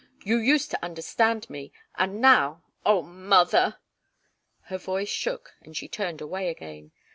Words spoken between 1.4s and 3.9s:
me and now oh, mother!"